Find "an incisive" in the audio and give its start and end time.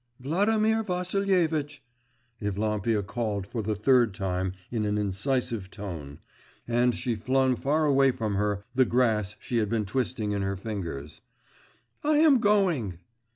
4.83-5.69